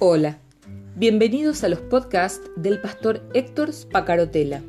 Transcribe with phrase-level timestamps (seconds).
[0.00, 0.38] Hola,
[0.94, 4.62] bienvenidos a los podcasts del pastor Héctor Spacarotela.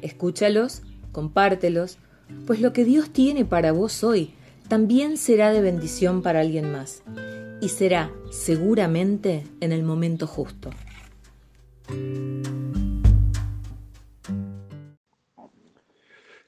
[0.00, 0.80] Escúchalos,
[1.12, 1.98] compártelos,
[2.46, 4.32] pues lo que Dios tiene para vos hoy
[4.66, 7.02] también será de bendición para alguien más
[7.60, 10.70] y será seguramente en el momento justo.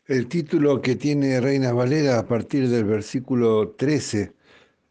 [0.07, 4.33] El título que tiene Reina Valera a partir del versículo 13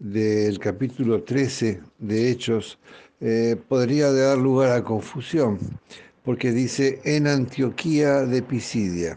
[0.01, 2.79] del capítulo 13 de Hechos
[3.19, 5.59] eh, podría dar lugar a confusión,
[6.23, 9.15] porque dice en Antioquía de Pisidia.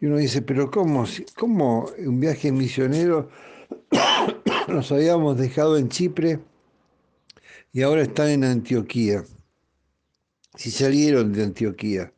[0.00, 1.04] Y uno dice, pero ¿cómo,
[1.36, 3.28] cómo un viaje misionero
[4.68, 6.40] nos habíamos dejado en Chipre
[7.74, 9.24] y ahora están en Antioquía?
[10.58, 12.12] Si salieron de Antioquía.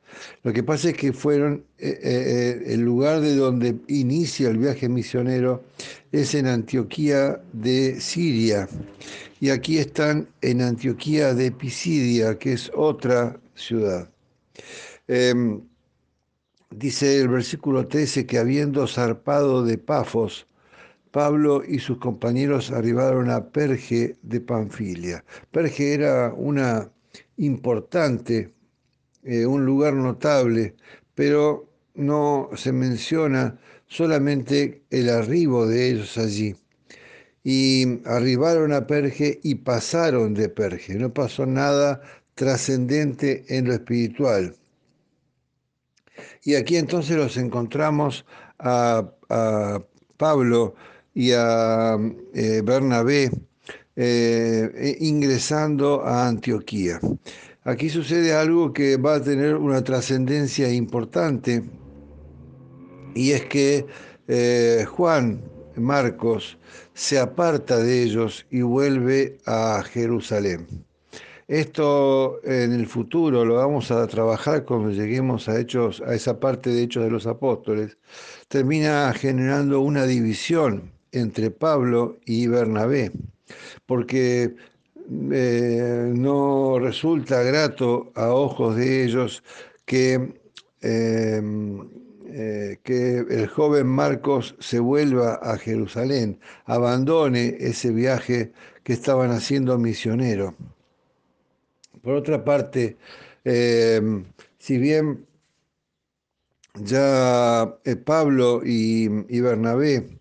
[0.44, 4.88] Lo que pasa es que fueron, eh, eh, el lugar de donde inicia el viaje
[4.88, 5.62] misionero
[6.10, 8.66] es en Antioquía de Siria.
[9.40, 14.08] Y aquí están en Antioquía de Pisidia, que es otra ciudad.
[15.06, 15.60] Em,
[16.70, 20.46] dice el versículo 13 que habiendo zarpado de Pafos,
[21.10, 25.22] Pablo y sus compañeros arribaron a Perge de Panfilia.
[25.50, 26.90] Perge era una
[27.40, 28.52] importante
[29.22, 30.76] eh, un lugar notable,
[31.14, 36.54] pero no se menciona solamente el arribo de ellos allí.
[37.42, 42.02] Y arribaron a Perge y pasaron de Perge, no pasó nada
[42.34, 44.54] trascendente en lo espiritual.
[46.44, 48.24] Y aquí entonces los encontramos
[48.58, 49.10] a,
[50.16, 50.74] Pablo
[51.14, 51.96] y a
[52.34, 53.30] eh, Bernabé
[54.02, 56.98] eh, ingresando a Antioquía.
[57.64, 61.62] Aquí sucede algo que va a tener una trascendencia importante
[63.14, 63.84] y es que
[64.26, 65.42] eh, Juan
[65.76, 66.56] Marcos
[66.94, 70.66] se aparta de ellos y vuelve a Jerusalén.
[71.46, 76.84] Esto en el futuro lo vamos a trabajar cuando lleguemos a a esa parte de
[76.84, 77.98] Hechos de los Apóstoles.
[78.48, 83.12] Termina generando una división entre Pablo y Bernabé,
[83.86, 84.54] porque
[85.32, 89.42] eh, no resulta grato a ojos de ellos
[89.84, 90.34] que,
[90.82, 91.88] em,
[92.26, 98.52] eh, que el joven Marcos se vuelva a Jerusalén, abandone ese viaje
[98.84, 100.54] que estaban haciendo misionero.
[102.02, 102.96] Por otra parte,
[103.44, 104.24] em,
[104.58, 105.26] si bien
[106.74, 110.20] ya eh, Pablo y Bernabé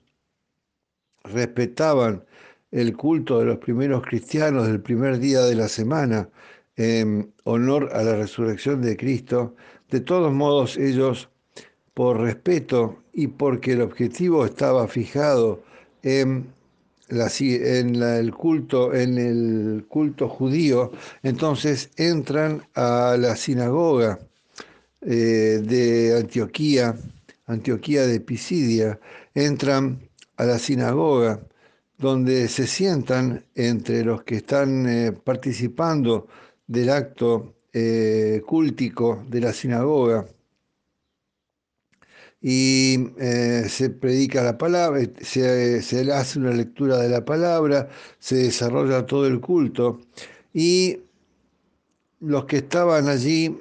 [1.24, 2.26] respetaban
[2.72, 6.30] el culto de los primeros cristianos del primer día de la semana
[6.76, 9.56] en honor a la resurrección de Cristo,
[9.90, 11.30] de todos modos ellos,
[11.94, 15.62] por respeto y porque el objetivo estaba fijado
[16.04, 16.54] en,
[17.10, 20.92] en el, culto, en el culto judío,
[21.24, 24.20] entonces entran a la sinagoga
[25.02, 26.96] eh, de Antioquía,
[27.48, 29.00] Antioquía de Pisidia,
[29.34, 30.00] entran
[30.38, 31.42] a la sinagoga
[32.00, 36.28] donde se sientan entre los que están eh, participando
[36.66, 40.26] del acto eh, cúltico de la sinagoga.
[42.42, 48.36] Y eh, se predica la palabra, se, se hace una lectura de la palabra, se
[48.36, 50.00] desarrolla todo el culto.
[50.54, 51.00] Y
[52.22, 53.58] los que estaban allí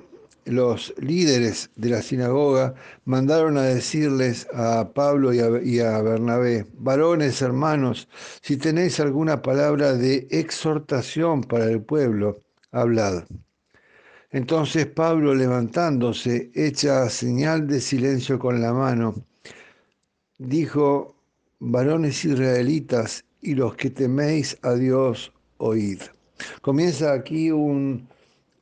[0.48, 8.08] los líderes de la sinagoga mandaron a decirles a Pablo y a, Bernabé, varones hermanos,
[8.40, 12.40] si tenéis alguna palabra de exhortación para el pueblo,
[12.72, 13.24] hablad.
[14.30, 19.14] Entonces Pablo levantándose, hecha señal de silencio con la mano,
[20.38, 21.14] dijo,
[21.58, 26.00] varones israelitas y los que teméis a Dios, oíd.
[26.62, 28.08] Comienza aquí un,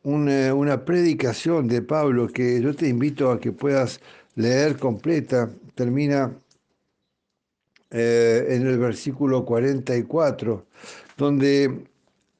[0.06, 4.00] una, predicación de Pablo que yo te invito a que puedas
[4.36, 5.50] leer completa.
[5.74, 6.32] Termina
[7.90, 10.64] eh, en el versículo 44,
[11.16, 11.86] donde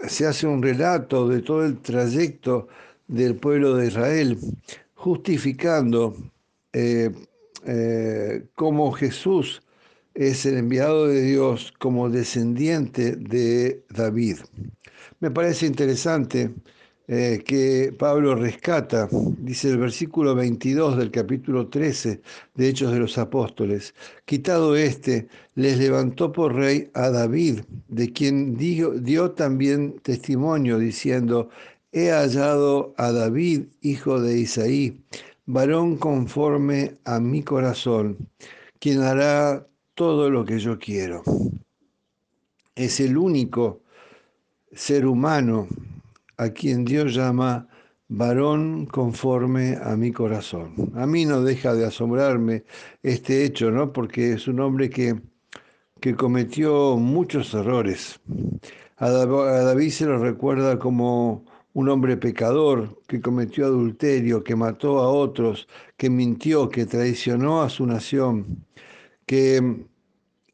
[0.06, 2.68] se hace un relato de todo el trayecto
[3.08, 4.38] del pueblo de Israel,
[4.94, 6.14] justificando
[6.72, 7.10] eh,
[7.64, 9.62] eh, cómo Jesús
[10.14, 14.38] es el enviado de Dios como descendiente de David.
[15.18, 16.50] Me parece interesante
[17.08, 19.08] eh, que Pablo rescata,
[19.38, 22.20] dice el versículo 22 del capítulo 13
[22.54, 23.94] de Hechos de los Apóstoles,
[24.24, 31.48] quitado este, les levantó por rey a David, de quien dio, dio también testimonio diciendo,
[31.92, 35.00] he hallado a David, hijo de Isaí,
[35.46, 38.16] varón conforme a mi corazón,
[38.80, 39.64] quien hará
[39.94, 41.22] todo lo que yo quiero.
[42.74, 43.80] Es el único
[44.72, 45.68] ser humano
[46.36, 47.68] a quien Dios llama
[48.08, 50.92] varón conforme a mi corazón.
[50.94, 52.64] A mí no deja de asombrarme
[53.02, 53.92] este hecho, ¿no?
[53.92, 55.20] Porque es un hombre que,
[56.00, 58.20] que cometió muchos errores.
[58.98, 61.44] A David se lo recuerda como
[61.74, 65.68] un hombre pecador que cometió adulterio, que mató a otros,
[65.98, 68.64] que mintió, que traicionó a su nación,
[69.26, 69.84] que,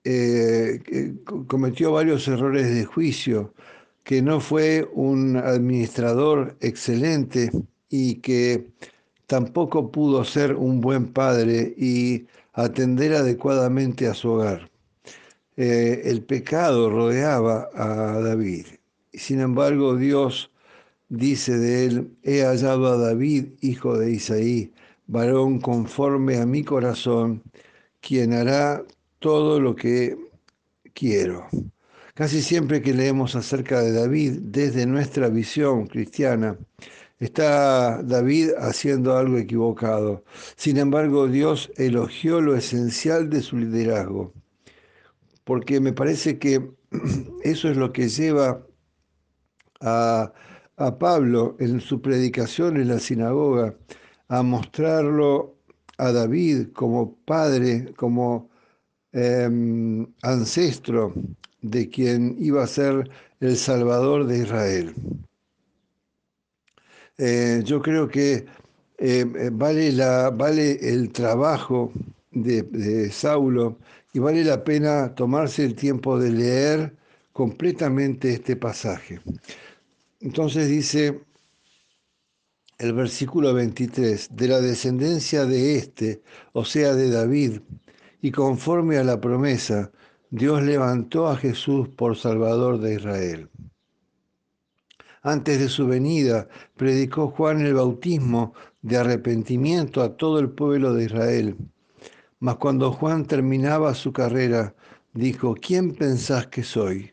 [0.03, 1.15] eh, que
[1.47, 3.55] cometió varios errores de juicio,
[4.05, 7.51] que no fue un administrador excelente
[7.89, 8.67] y que
[9.27, 14.71] tampoco pudo ser un buen padre y atender adecuadamente a su hogar.
[15.57, 18.67] Eh, el pecado rodeaba a David.
[19.13, 20.51] Sin embargo, Dios
[21.09, 24.73] dice de él, he hallado a David, hijo de Isaí,
[25.07, 27.43] varón conforme a mi corazón,
[28.01, 28.83] quien hará
[29.19, 30.17] todo lo que
[30.95, 31.47] quiero.
[32.15, 36.59] Casi siempre que leemos acerca de David desde nuestra visión cristiana,
[37.19, 40.23] está David haciendo algo equivocado.
[40.57, 44.35] Sin embargo, Dios elogió lo esencial de su liderazgo,
[45.45, 46.71] porque me parece que
[47.45, 48.63] eso es lo que lleva
[49.81, 50.35] a,
[50.77, 53.75] a Pablo en su predicación en la sinagoga
[54.29, 55.57] a mostrarlo
[55.97, 58.51] a David como padre, como
[59.13, 59.49] eh,
[60.23, 61.15] ancestro
[61.63, 63.11] de quien iba a ser
[63.41, 64.95] el Salvador de Israel.
[67.19, 68.47] Eh, yo creo que
[68.99, 71.93] eh, vale, la, vale el trabajo
[72.31, 73.79] de Saulo
[74.13, 76.97] y vale la pena tomarse el tiempo de leer
[77.33, 79.21] completamente este pasaje.
[80.21, 81.21] Entonces dice
[82.79, 86.23] el versículo 23, de la descendencia de este,
[86.53, 87.61] o sea, de David,
[88.21, 89.93] y conforme a la promesa,
[90.35, 93.51] Dios levantó a Jesús por Salvador de Israel.
[95.21, 101.05] Antes de su venida, predicó Juan el bautismo de arrepentimiento a todo el pueblo de
[101.05, 101.59] Israel.
[102.39, 104.75] Mas cuando Juan terminaba su carrera,
[105.13, 107.13] dijo, ¿quién pensás que soy?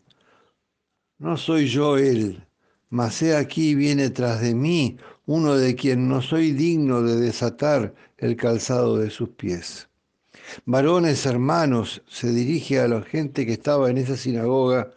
[1.17, 2.47] No soy yo él,
[2.89, 4.95] mas he aquí viene tras de mí
[5.25, 9.88] uno de quien no soy digno de desatar el calzado de sus pies.
[10.65, 14.91] Varones hermanos, se dirige a la gente que estaba en esa sinagoga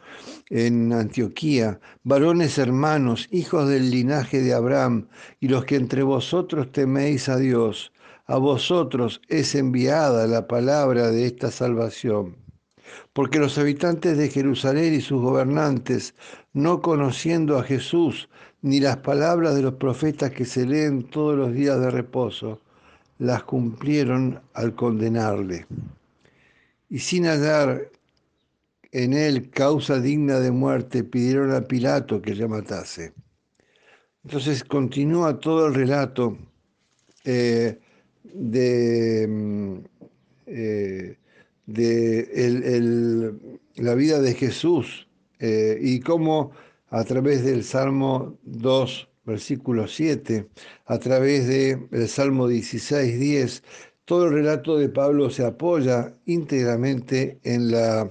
[0.51, 5.09] en Antioquía, varones hermanos, hijos del linaje de Abraham,
[5.41, 7.93] y los que entre vosotros teméis a Dios,
[8.27, 12.37] a vosotros es enviada la palabra de esta salvación.
[13.15, 16.15] Porque los habitantes de Jerusalén y sus gobernantes,
[16.53, 18.29] no conociendo a Jesús,
[18.61, 22.61] ni las palabras de los profetas que se leen todos los días de reposo,
[23.23, 25.65] las cumplieron al condenarle.
[26.91, 27.89] Y sin hallar
[28.91, 33.13] en él causa digna de muerte, pidieron a Pilato que le matase.
[34.25, 36.37] Entonces continúa todo el relato
[37.25, 37.79] eh,
[38.25, 39.79] de, mm,
[40.47, 41.17] eh,
[41.67, 45.07] de el, la vida de Jesús
[45.39, 46.51] eh, y cómo
[46.91, 50.49] a través del Salmo 2, versículo 7,
[50.87, 53.63] a través del el Salmo 16, 10,
[54.05, 58.11] todo el relato de Pablo se apoya íntegramente en la,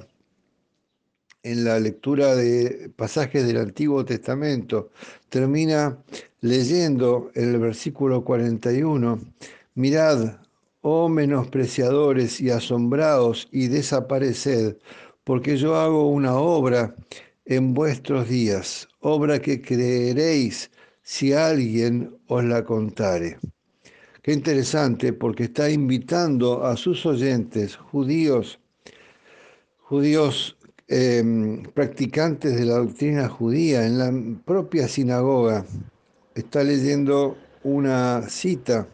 [1.43, 4.91] en la lectura de pasajes del Antiguo Testamento.
[5.29, 5.97] Termina
[6.39, 9.19] leyendo en el versículo 41,
[9.75, 10.39] mirad,
[10.81, 14.77] oh menospreciadores y asombrados y desapareced,
[15.23, 16.95] porque yo hago una obra
[17.45, 20.71] en vuestros días, obra que creeréis
[21.11, 23.37] si alguien os la contare.
[24.21, 28.61] Qué interesante porque está invitando a sus oyentes judíos,
[29.79, 30.55] judíos
[30.87, 31.21] eh,
[31.73, 34.09] practicantes de la doctrina judía en la
[34.45, 35.65] propia sinagoga.
[36.33, 38.87] Está leyendo una cita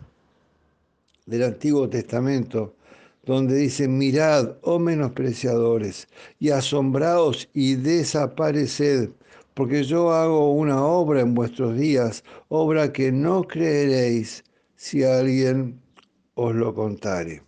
[1.28, 2.74] del Antiguo Testamento
[3.26, 6.08] donde dice, mirad, oh menospreciadores,
[6.40, 9.12] y asombraos y desapareced
[9.58, 14.44] porque yo hago una obra en vuestros días, obra que no creeréis
[14.76, 15.82] si alguien
[16.36, 17.42] os lo contare.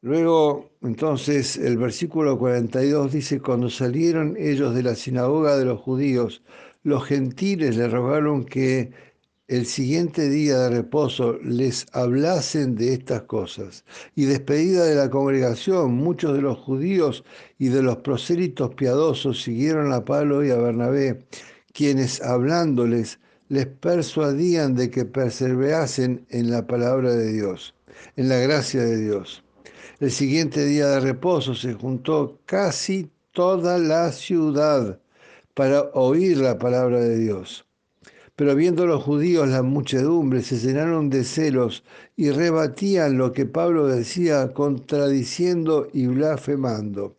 [0.00, 6.42] Luego, entonces, el versículo 42 dice, cuando salieron ellos de la sinagoga de los judíos,
[6.82, 8.90] los gentiles le rogaron que
[9.48, 13.84] el siguiente día de reposo les hablasen de estas cosas.
[14.16, 17.22] Y despedida de la congregación, muchos de los judíos
[17.58, 21.24] y de los prosélitos piadosos siguieron a Pablo y a Bernabé,
[21.72, 27.74] quienes hablándoles les persuadían de que perseverasen en la palabra de Dios,
[28.16, 29.44] en la gracia de Dios.
[30.00, 34.98] El siguiente día de reposo se juntó casi toda la ciudad
[35.54, 37.65] para oír la palabra de Dios.
[38.36, 41.82] Pero viendo los judíos la muchedumbre, se llenaron de celos
[42.16, 47.16] y rebatían lo que Pablo decía, contradiciendo y blasfemando.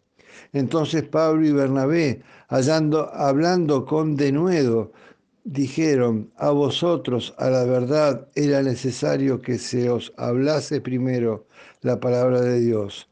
[0.53, 4.91] Entonces Pablo y Bernabé, hallando, hablando con denuedo,
[5.43, 11.47] dijeron, a vosotros, a la verdad, era necesario que se os hablase primero
[11.81, 13.07] la palabra de Dios.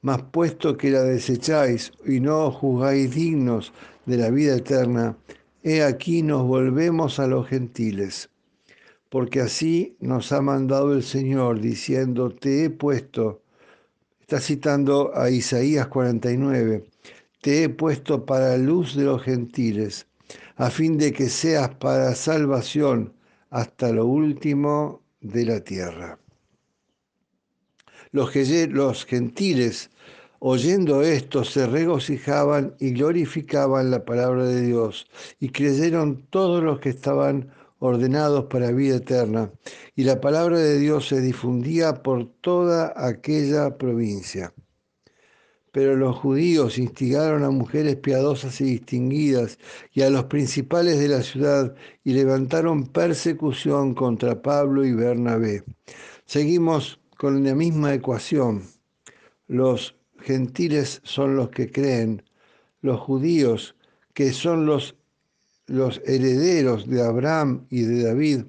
[0.00, 3.72] Mas puesto que la desecháis y no os juzgáis dignos
[4.06, 5.16] de la vida eterna,
[5.64, 8.28] he aquí nos volvemos a los gentiles.
[9.08, 13.42] Porque así nos ha mandado el Señor, diciendo, te he puesto,
[14.20, 16.84] está citando a Isaías 49,
[17.40, 20.06] te he puesto para luz de los gentiles,
[20.56, 23.14] a fin de que seas para salvación
[23.50, 26.18] hasta lo último de la tierra.
[28.12, 29.90] Los, gentiles
[30.46, 35.06] Oyendo esto, se regocijaban y glorificaban la palabra de Dios,
[35.40, 39.50] y creyeron todos los que estaban ordenados para vida eterna,
[39.96, 44.52] y la palabra de Dios se difundía por toda aquella provincia.
[45.72, 49.58] Pero los judíos instigaron a mujeres piadosas y distinguidas
[49.94, 51.74] y a los principales de la ciudad
[52.04, 55.64] y levantaron persecución contra Pablo y Bernabé.
[56.26, 58.64] Seguimos con la misma ecuación.
[59.46, 62.22] Los gentiles son los que creen,
[62.80, 63.76] los judíos,
[64.14, 64.96] que son los,
[65.66, 68.44] los herederos de Abraham y de David,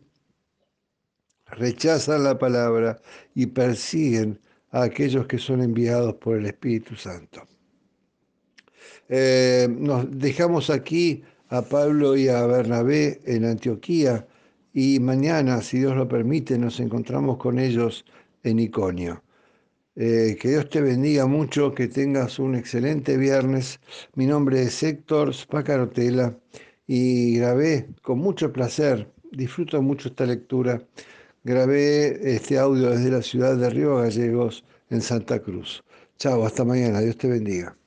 [1.46, 3.00] rechazan la palabra
[3.34, 4.39] y persiguen
[4.72, 7.48] a aquellos que son enviados por el Espíritu Santo.
[9.08, 14.27] Eh, nos dejamos aquí a Pablo y a Bernabé en Antioquía
[14.74, 18.03] y mañana, si Dios lo permite, nos encontramos con ellos
[18.44, 19.25] en Iconio.
[19.98, 23.80] Eh, que Dios te bendiga mucho, que tengas un excelente viernes.
[24.16, 26.38] Mi nombre es Héctor Spacarotela
[26.86, 30.82] y grabé con mucho placer, disfruto mucho esta lectura,
[31.44, 35.84] grabé este audio desde la ciudad de Río Gallegos en Santa Cruz.
[36.18, 37.78] Chao, hasta mañana, Dios te bendiga.